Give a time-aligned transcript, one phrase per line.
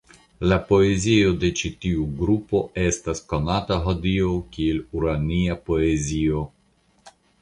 [0.51, 6.43] La poezio de ĉi tiu grupo estas konata hodiaŭ kiel "urania poezio.